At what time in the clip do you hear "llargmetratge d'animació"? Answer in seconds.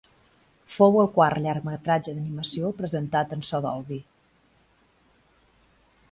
1.43-2.71